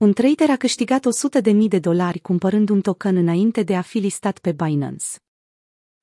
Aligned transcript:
Un 0.00 0.12
trader 0.12 0.50
a 0.50 0.56
câștigat 0.56 1.06
100.000 1.42 1.68
de 1.68 1.78
dolari 1.78 2.18
cumpărând 2.18 2.68
un 2.68 2.80
token 2.80 3.16
înainte 3.16 3.62
de 3.62 3.76
a 3.76 3.80
fi 3.80 3.98
listat 3.98 4.38
pe 4.38 4.52
Binance. 4.52 5.06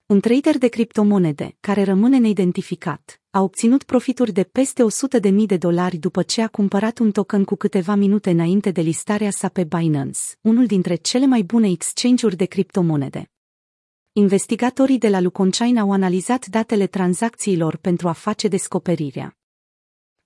Un 0.06 0.20
trader 0.20 0.58
de 0.58 0.68
criptomonede, 0.68 1.56
care 1.60 1.84
rămâne 1.84 2.18
neidentificat, 2.18 3.22
a 3.30 3.42
obținut 3.42 3.84
profituri 3.84 4.32
de 4.32 4.44
peste 4.44 4.84
100.000 5.22 5.46
de 5.46 5.58
dolari 5.58 5.98
după 5.98 6.24
ce 6.24 6.42
a 6.42 6.48
cumpărat 6.48 6.98
un 6.98 7.12
token 7.12 7.44
cu 7.44 7.56
câteva 7.56 7.96
minute 7.96 8.30
înainte 8.30 8.72
de 8.72 8.82
listarea 8.82 9.32
sa 9.32 9.50
pe 9.50 9.64
Binance, 9.64 10.20
unul 10.42 10.66
dintre 10.66 10.96
cele 10.96 11.26
mai 11.26 11.42
bune 11.42 11.70
exchange-uri 11.70 12.36
de 12.36 12.46
criptomonede. 12.46 13.32
Investigatorii 14.12 14.98
de 14.98 15.10
la 15.10 15.20
Luconchain 15.20 15.78
au 15.78 15.92
analizat 15.92 16.46
datele 16.46 16.88
tranzacțiilor 16.88 17.76
pentru 17.76 18.08
a 18.08 18.12
face 18.12 18.48
descoperirea. 18.48 19.37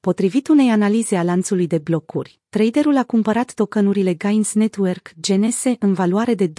Potrivit 0.02 0.48
unei 0.48 0.70
analize 0.70 1.16
a 1.16 1.24
lanțului 1.24 1.68
de 1.68 1.78
blocuri, 1.78 2.40
traderul 2.50 2.98
a 2.98 3.04
cumpărat 3.04 3.54
tokenurile 3.54 4.14
Gains 4.14 4.54
Network 4.54 5.12
GNS 5.28 5.64
în 5.80 5.94
valoare 5.94 6.34
de 6.34 6.48
208.335 6.48 6.54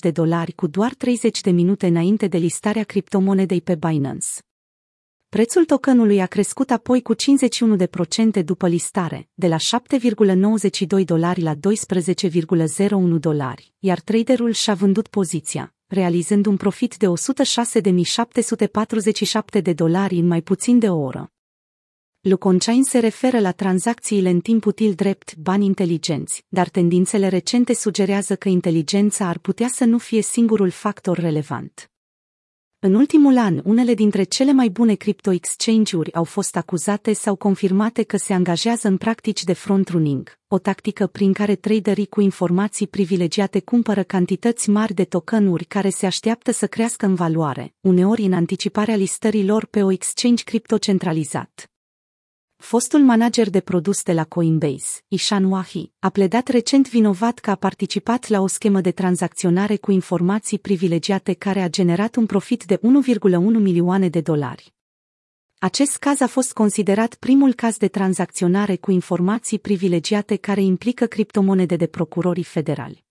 de 0.00 0.10
dolari 0.10 0.52
cu 0.52 0.66
doar 0.66 0.94
30 0.94 1.40
de 1.40 1.50
minute 1.50 1.86
înainte 1.86 2.26
de 2.26 2.38
listarea 2.38 2.82
criptomonedei 2.82 3.60
pe 3.60 3.74
Binance. 3.74 4.26
Prețul 5.28 5.64
tokenului 5.64 6.20
a 6.20 6.26
crescut 6.26 6.70
apoi 6.70 7.02
cu 7.02 7.14
51% 7.14 8.44
după 8.44 8.68
listare, 8.68 9.28
de 9.34 9.46
la 9.46 9.56
7,92 9.56 11.04
dolari 11.04 11.40
la 11.40 11.54
12,01 11.54 11.60
dolari, 13.18 13.72
iar 13.78 14.00
traderul 14.00 14.50
și-a 14.52 14.74
vândut 14.74 15.08
poziția, 15.08 15.74
realizând 15.90 16.46
un 16.46 16.56
profit 16.56 16.96
de 16.96 17.06
106.747 17.06 19.62
de 19.62 19.72
dolari 19.72 20.16
în 20.16 20.26
mai 20.26 20.42
puțin 20.42 20.78
de 20.78 20.88
o 20.88 20.96
oră. 20.96 21.32
Luconchain 22.20 22.82
se 22.82 22.98
referă 22.98 23.40
la 23.40 23.52
tranzacțiile 23.52 24.30
în 24.30 24.40
timp 24.40 24.66
util 24.66 24.94
drept 24.94 25.36
bani 25.36 25.64
inteligenți, 25.64 26.44
dar 26.48 26.68
tendințele 26.68 27.28
recente 27.28 27.74
sugerează 27.74 28.36
că 28.36 28.48
inteligența 28.48 29.28
ar 29.28 29.38
putea 29.38 29.68
să 29.68 29.84
nu 29.84 29.98
fie 29.98 30.22
singurul 30.22 30.70
factor 30.70 31.18
relevant. 31.18 31.89
În 32.82 32.94
ultimul 32.94 33.38
an, 33.38 33.60
unele 33.64 33.94
dintre 33.94 34.22
cele 34.22 34.52
mai 34.52 34.68
bune 34.68 34.94
crypto 34.94 35.32
exchange-uri 35.32 36.14
au 36.14 36.24
fost 36.24 36.56
acuzate 36.56 37.12
sau 37.12 37.36
confirmate 37.36 38.02
că 38.02 38.16
se 38.16 38.32
angajează 38.32 38.88
în 38.88 38.96
practici 38.96 39.44
de 39.44 39.52
front-running, 39.52 40.38
o 40.48 40.58
tactică 40.58 41.06
prin 41.06 41.32
care 41.32 41.54
traderii 41.54 42.06
cu 42.06 42.20
informații 42.20 42.86
privilegiate 42.86 43.60
cumpără 43.60 44.02
cantități 44.02 44.70
mari 44.70 44.94
de 44.94 45.04
tokenuri 45.04 45.64
care 45.64 45.88
se 45.88 46.06
așteaptă 46.06 46.52
să 46.52 46.66
crească 46.66 47.06
în 47.06 47.14
valoare, 47.14 47.74
uneori 47.80 48.22
în 48.22 48.32
anticiparea 48.32 48.96
listării 48.96 49.46
lor 49.46 49.66
pe 49.66 49.82
o 49.82 49.90
exchange 49.90 50.42
cripto 50.42 50.78
centralizat. 50.78 51.69
Fostul 52.60 53.00
manager 53.00 53.50
de 53.50 53.60
produs 53.60 54.02
de 54.02 54.12
la 54.12 54.24
Coinbase, 54.24 55.00
Ishan 55.08 55.44
Wahi, 55.44 55.92
a 55.98 56.08
pledat 56.08 56.48
recent 56.48 56.88
vinovat 56.88 57.38
că 57.38 57.50
a 57.50 57.54
participat 57.54 58.28
la 58.28 58.40
o 58.40 58.46
schemă 58.46 58.80
de 58.80 58.90
tranzacționare 58.90 59.76
cu 59.76 59.90
informații 59.90 60.58
privilegiate 60.58 61.32
care 61.32 61.60
a 61.60 61.68
generat 61.68 62.16
un 62.16 62.26
profit 62.26 62.64
de 62.64 62.76
1,1 62.76 62.82
milioane 63.40 64.08
de 64.08 64.20
dolari. 64.20 64.74
Acest 65.58 65.96
caz 65.96 66.20
a 66.20 66.26
fost 66.26 66.52
considerat 66.52 67.14
primul 67.14 67.54
caz 67.54 67.76
de 67.76 67.88
tranzacționare 67.88 68.76
cu 68.76 68.90
informații 68.90 69.58
privilegiate 69.58 70.36
care 70.36 70.62
implică 70.62 71.06
criptomonede 71.06 71.76
de 71.76 71.86
procurorii 71.86 72.44
federali. 72.44 73.04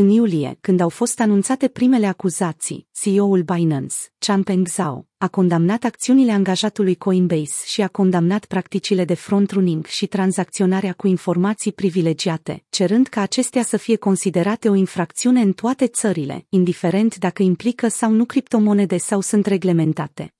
În 0.00 0.08
iulie, 0.08 0.58
când 0.60 0.80
au 0.80 0.88
fost 0.88 1.20
anunțate 1.20 1.68
primele 1.68 2.06
acuzații, 2.06 2.86
CEO-ul 2.92 3.42
Binance, 3.42 3.96
Changpeng 4.18 4.68
Zhao, 4.68 5.06
a 5.18 5.28
condamnat 5.28 5.84
acțiunile 5.84 6.32
angajatului 6.32 6.94
Coinbase 6.94 7.66
și 7.66 7.82
a 7.82 7.88
condamnat 7.88 8.44
practicile 8.44 9.04
de 9.04 9.14
front-running 9.14 9.86
și 9.86 10.06
tranzacționarea 10.06 10.92
cu 10.92 11.06
informații 11.06 11.72
privilegiate, 11.72 12.64
cerând 12.68 13.06
ca 13.06 13.20
acestea 13.20 13.62
să 13.62 13.76
fie 13.76 13.96
considerate 13.96 14.68
o 14.68 14.74
infracțiune 14.74 15.40
în 15.40 15.52
toate 15.52 15.86
țările, 15.86 16.46
indiferent 16.48 17.16
dacă 17.16 17.42
implică 17.42 17.88
sau 17.88 18.10
nu 18.10 18.24
criptomonede 18.24 18.96
sau 18.96 19.20
sunt 19.20 19.46
reglementate. 19.46 20.34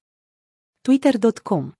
Twitter.com 0.81 1.73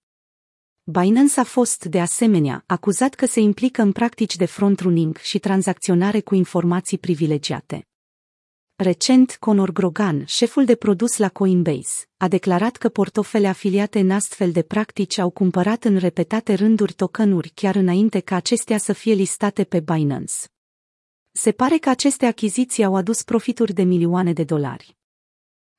Binance 0.91 1.41
a 1.41 1.45
fost, 1.45 1.85
de 1.85 2.01
asemenea, 2.01 2.65
acuzat 2.67 3.15
că 3.15 3.27
se 3.27 3.41
implică 3.41 3.83
în 3.83 3.93
practici 3.93 4.37
de 4.37 4.45
front-running 4.45 5.17
și 5.17 5.39
tranzacționare 5.39 6.21
cu 6.21 6.35
informații 6.35 6.99
privilegiate. 6.99 7.87
Recent, 8.77 9.37
Conor 9.41 9.71
Grogan, 9.71 10.25
șeful 10.27 10.65
de 10.65 10.75
produs 10.75 11.17
la 11.17 11.29
Coinbase, 11.29 12.05
a 12.17 12.29
declarat 12.29 12.77
că 12.77 12.89
portofele 12.89 13.49
afiliate 13.49 13.99
în 13.99 14.11
astfel 14.11 14.53
de 14.53 14.63
practici 14.63 15.19
au 15.19 15.31
cumpărat 15.31 15.85
în 15.85 15.97
repetate 15.97 16.55
rânduri 16.55 16.93
tokenuri 16.93 17.49
chiar 17.55 17.75
înainte 17.75 18.21
ca 18.21 18.37
acestea 18.37 18.79
să 18.79 18.93
fie 18.93 19.15
listate 19.15 19.65
pe 19.65 19.81
Binance. 19.81 20.35
Se 21.33 21.53
pare 21.53 21.77
că 21.77 21.89
aceste 21.89 22.27
achiziții 22.27 22.85
au 22.85 22.95
adus 22.95 23.23
profituri 23.23 23.73
de 23.73 23.83
milioane 23.83 24.33
de 24.33 24.45
dolari. 24.45 25.00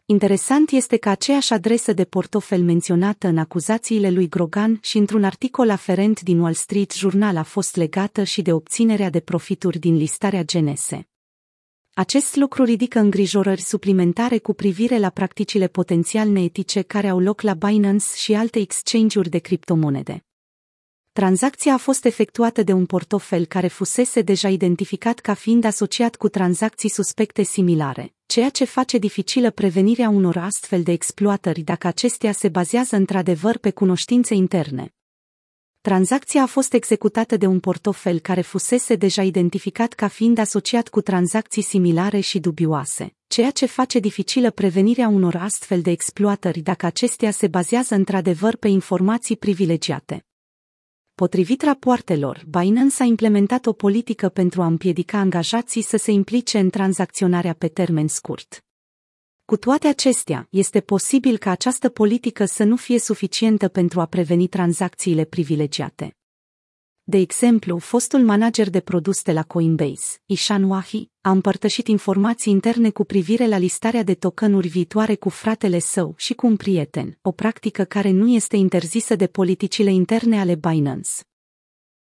Interesant 0.06 0.70
este 0.70 0.98
că 0.98 1.10
aceeași 1.10 1.54
adresă 1.54 1.94
de 1.94 2.06
portofel 2.06 2.64
menționată 2.64 3.28
în 3.28 3.38
acuzațiile 3.38 4.10
lui 4.10 4.30
Grogan 4.30 4.80
și 4.82 4.98
într-un 4.98 5.24
articol 5.24 5.70
aferent 5.70 6.22
din 6.22 6.40
Wall 6.40 6.54
Street 6.54 6.92
Journal 6.92 7.38
a 7.38 7.44
fost 7.44 7.76
legată 7.76 8.24
și 8.24 8.42
de 8.42 8.54
obținerea 8.54 9.10
de 9.10 9.20
profituri 9.20 9.80
din 9.80 9.96
listarea 9.96 10.44
Genese. 10.44 11.08
Acest 11.94 12.36
lucru 12.36 12.64
ridică 12.64 13.00
îngrijorări 13.00 13.62
suplimentare 13.62 14.38
cu 14.38 14.54
privire 14.54 14.98
la 14.98 15.10
practicile 15.10 15.68
potențial 15.68 16.30
neetice 16.30 16.82
care 16.82 17.08
au 17.08 17.20
loc 17.20 17.42
la 17.42 17.54
Binance 17.54 18.06
și 18.16 18.34
alte 18.34 18.60
exchange-uri 18.60 19.30
de 19.30 19.38
criptomonede. 19.38 20.26
Tranzacția 21.14 21.74
a 21.74 21.78
fost 21.78 22.06
efectuată 22.06 22.64
de 22.64 22.74
un 22.74 22.86
portofel 22.86 23.46
care 23.46 23.68
fusese 23.68 24.22
deja 24.22 24.50
identificat 24.50 25.20
ca 25.20 25.34
fiind 25.34 25.64
asociat 25.64 26.16
cu 26.16 26.30
tranzacții 26.30 26.90
suspecte 26.90 27.44
similare, 27.44 28.14
ceea 28.26 28.50
ce 28.50 28.66
face 28.66 28.98
dificilă 28.98 29.52
prevenirea 29.52 30.10
unor 30.10 30.38
astfel 30.38 30.84
de 30.84 30.92
exploatări 30.92 31.62
dacă 31.62 31.88
acestea 31.88 32.32
se 32.32 32.50
bazează 32.50 32.96
într-adevăr 32.96 33.58
pe 33.58 33.72
cunoștințe 33.72 34.34
interne. 34.34 34.94
Tranzacția 35.82 36.42
a 36.42 36.46
fost 36.46 36.74
executată 36.74 37.38
de 37.38 37.46
un 37.46 37.60
portofel 37.60 38.20
care 38.20 38.42
fusese 38.42 38.96
deja 38.96 39.24
identificat 39.24 39.94
ca 39.94 40.08
fiind 40.08 40.38
asociat 40.38 40.88
cu 40.88 41.02
tranzacții 41.02 41.62
similare 41.62 42.20
și 42.20 42.40
dubioase, 42.40 43.16
ceea 43.28 43.52
ce 43.52 43.66
face 43.66 44.00
dificilă 44.00 44.52
prevenirea 44.52 45.08
unor 45.08 45.36
astfel 45.36 45.82
de 45.82 45.92
exploatări 45.92 46.60
dacă 46.60 46.86
acestea 46.86 47.32
se 47.32 47.48
bazează 47.48 47.96
într-adevăr 47.96 48.56
pe 48.56 48.68
informații 48.68 49.38
privilegiate. 49.38 50.26
Potrivit 51.22 51.62
rapoartelor, 51.62 52.44
Binance 52.50 53.04
a 53.04 53.06
implementat 53.06 53.66
o 53.66 53.74
politică 53.74 54.30
pentru 54.30 54.62
a 54.62 54.66
împiedica 54.66 55.18
angajații 55.18 55.82
să 55.82 55.98
se 55.98 56.12
implice 56.12 56.60
în 56.60 56.70
tranzacționarea 56.70 57.54
pe 57.54 57.68
termen 57.68 58.08
scurt. 58.08 58.66
Cu 59.46 59.58
toate 59.58 59.88
acestea, 59.88 60.48
este 60.50 60.80
posibil 60.80 61.38
ca 61.38 61.52
această 61.52 61.90
politică 61.90 62.46
să 62.46 62.64
nu 62.64 62.76
fie 62.76 63.00
suficientă 63.00 63.68
pentru 63.68 64.00
a 64.00 64.06
preveni 64.06 64.48
tranzacțiile 64.48 65.24
privilegiate. 65.24 66.16
De 67.12 67.18
exemplu, 67.18 67.78
fostul 67.78 68.20
manager 68.20 68.70
de 68.70 68.80
produs 68.80 69.22
de 69.24 69.32
la 69.32 69.44
Coinbase, 69.44 70.22
Ishan 70.26 70.64
Wahi, 70.64 71.10
a 71.22 71.32
împărtășit 71.32 71.88
informații 71.88 72.52
interne 72.52 72.90
cu 72.90 73.04
privire 73.04 73.48
la 73.48 73.58
listarea 73.58 74.04
de 74.04 74.14
tokenuri 74.14 74.68
viitoare 74.68 75.16
cu 75.16 75.30
fratele 75.30 75.80
său 75.80 76.14
și 76.18 76.34
cu 76.34 76.48
un 76.48 76.56
prieten, 76.56 77.18
o 77.22 77.32
practică 77.32 77.84
care 77.84 78.10
nu 78.10 78.28
este 78.28 78.56
interzisă 78.56 79.16
de 79.16 79.28
politicile 79.28 79.92
interne 79.92 80.40
ale 80.40 80.56
Binance. 80.56 81.10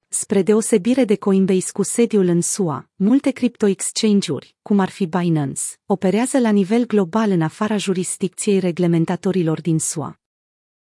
Spre 0.09 0.43
deosebire 0.43 1.05
de 1.05 1.17
Coinbase 1.17 1.71
cu 1.73 1.83
sediul 1.83 2.27
în 2.27 2.41
SUA, 2.41 2.91
multe 2.95 3.31
crypto 3.31 3.67
exchange-uri, 3.67 4.57
cum 4.63 4.79
ar 4.79 4.89
fi 4.89 5.07
Binance, 5.07 5.63
operează 5.87 6.39
la 6.39 6.51
nivel 6.51 6.87
global 6.87 7.31
în 7.31 7.43
afara 7.43 7.77
jurisdicției 7.77 8.59
reglementatorilor 8.59 9.61
din 9.61 9.79
SUA. 9.79 10.21